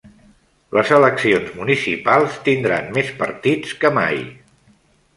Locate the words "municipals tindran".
1.59-2.91